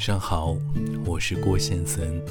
[0.00, 0.56] 晚上好，
[1.04, 2.22] 我是郭先生。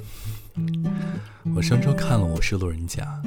[1.55, 3.21] 我上周看了《我是路人甲》，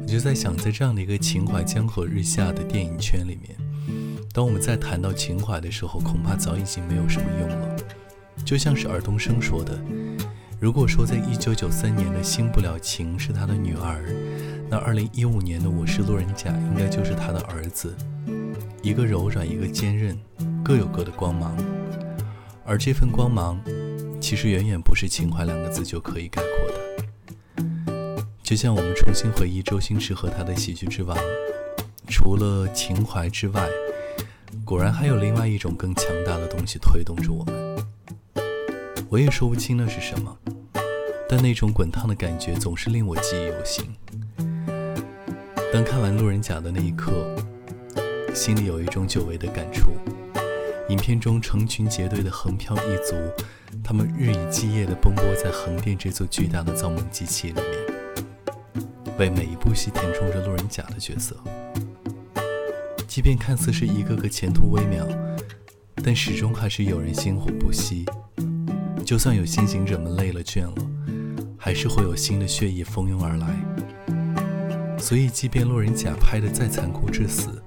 [0.00, 3.54] 我就在想，在这样的一个情怀江河日下的电影圈里面，
[4.32, 7.76] 当我们在谈到情怀的时候，恐怕早已经没有什么用了。
[8.42, 9.78] 就像是尔冬升说的
[10.58, 14.02] ：“如果说在一九九三年的《新不了情》是他的女儿，
[14.70, 17.94] 那二零一五年的《我是路人甲》应该就是他的儿子。
[18.80, 20.18] 一个柔软，一个坚韧，
[20.64, 21.54] 各有各的光芒。”
[22.64, 23.60] 而这份光芒，
[24.20, 28.24] 其实远远不是“情怀”两个字就可以概括的。
[28.42, 31.16] 就像我们重新回忆周星驰和他的喜剧之王，
[32.08, 33.68] 除了情怀之外，
[34.64, 37.86] 果然还有另外一种更强大的东西推动着我们。
[39.08, 40.38] 我也说不清那是什么，
[41.28, 43.84] 但那种滚烫的感觉总是令我记忆犹新。
[45.72, 47.12] 当看完《路人甲》的那一刻，
[48.34, 49.90] 心里有一种久违的感触。
[50.92, 53.14] 影片中成群结队的横漂一族，
[53.82, 57.64] 他们日以继夜地奔波在横店这座巨大的造梦机器里面，
[59.18, 61.34] 为每一部戏填充着路人甲的角色。
[63.08, 65.08] 即便看似是一个个前途微渺，
[66.04, 68.04] 但始终还是有人心火不息。
[69.02, 70.74] 就算有先行者们累了倦了，
[71.56, 74.98] 还是会有新的血液蜂拥而来。
[74.98, 77.62] 所以，即便路人甲拍得再残酷至死，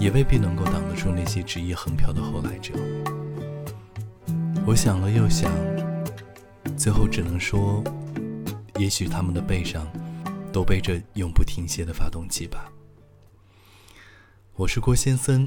[0.00, 2.72] 也未必能够挡得住那些执意横漂的后来者。
[4.66, 5.52] 我想了又想，
[6.74, 7.84] 最后只能说，
[8.76, 9.86] 也许他们的背上
[10.50, 12.72] 都背着永不停歇的发动机吧。
[14.56, 15.46] 我是郭先生，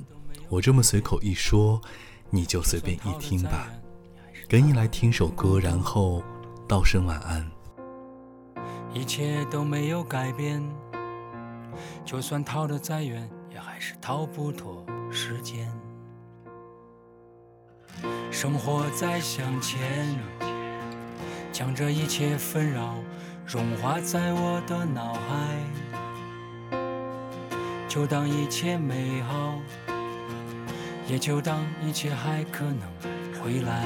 [0.49, 1.81] 我这么随口一说，
[2.29, 3.67] 你就随便一听吧。
[4.47, 6.21] 给你来听首歌，然后
[6.67, 7.49] 道声晚安。
[8.93, 10.63] 一切都没有改变，
[12.05, 13.27] 就算逃得再远。
[13.53, 15.71] 也还是逃不脱时间，
[18.31, 19.79] 生活在向前，
[21.51, 22.95] 将这一切纷扰
[23.45, 26.79] 融化在我的脑海，
[27.87, 29.59] 就当一切美好，
[31.07, 32.81] 也就当一切还可能
[33.39, 33.85] 回来。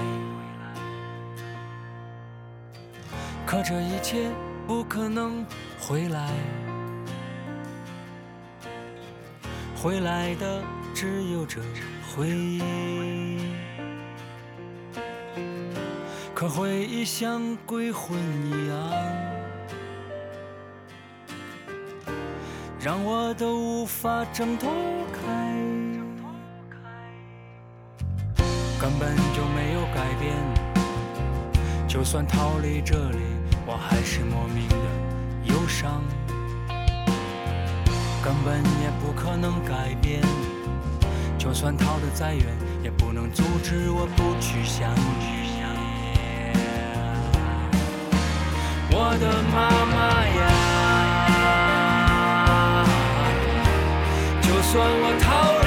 [3.46, 4.30] 可这一切
[4.66, 5.46] 不可能
[5.78, 6.31] 回来。
[9.80, 11.62] 回来的只有这
[12.10, 13.40] 回忆，
[16.34, 18.78] 可回忆像鬼魂一样，
[22.80, 24.68] 让我都无法挣脱
[25.14, 25.54] 开，
[28.82, 30.36] 根本就没有改变。
[31.88, 33.20] 就算逃离这里，
[33.68, 36.02] 我还是莫名的忧伤。
[38.28, 40.22] 根本也不可能改变，
[41.38, 42.44] 就算逃得再远，
[42.84, 45.38] 也不能阻止我不去想你。
[48.92, 50.46] 我的妈妈呀，
[54.42, 55.67] 就算我逃。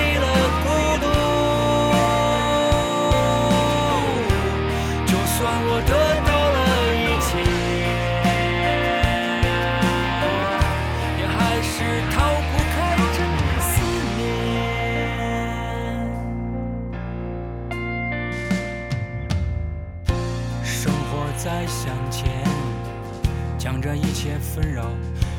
[23.60, 24.84] 将这一切纷扰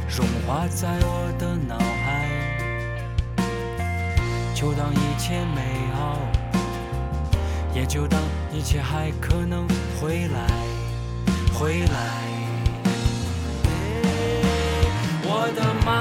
[0.08, 2.30] 融化在我的脑海，
[4.54, 6.20] 就当一切美好，
[7.74, 8.22] 也就当
[8.54, 9.68] 一切还可能
[10.00, 10.48] 回来，
[11.52, 12.22] 回来。
[15.24, 16.00] 我的妈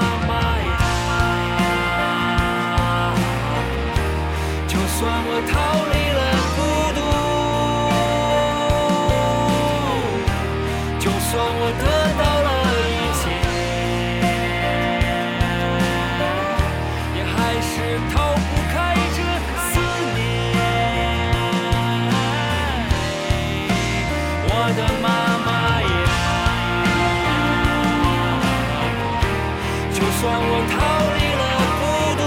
[30.71, 30.77] 逃
[31.17, 31.43] 离了
[31.79, 31.83] 孤
[32.19, 32.21] 独，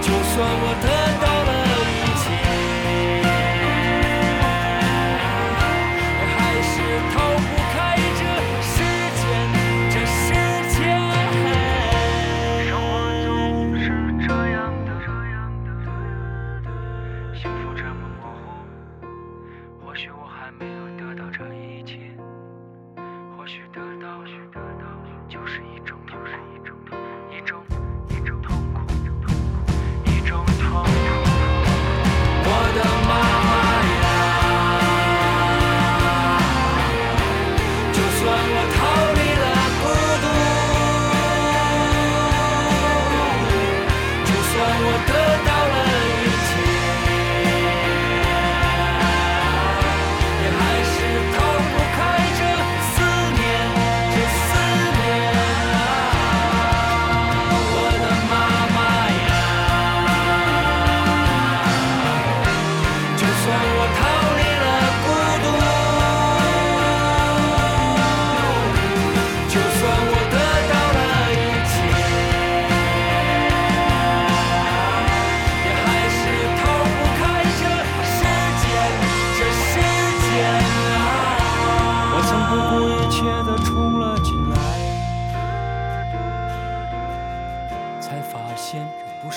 [0.00, 0.86] 就算我得
[1.22, 1.50] 到了
[1.90, 2.24] 一切，
[6.36, 6.72] 还是
[7.12, 7.74] 逃不开
[8.18, 8.20] 这
[8.62, 8.74] 世
[9.16, 9.20] 界，
[9.90, 10.16] 这世
[10.70, 10.78] 界。
[12.66, 12.70] 生
[13.54, 13.84] 活是
[14.26, 14.88] 这样的，
[17.34, 18.44] 幸福这么模糊，
[19.84, 20.85] 或许我还没有。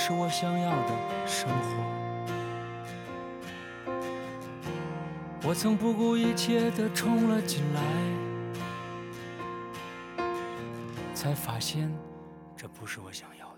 [0.09, 1.67] 是我想要的生活。
[5.47, 7.81] 我曾不顾一切的冲了进来，
[11.13, 11.95] 才发现
[12.57, 13.48] 这不是我想要。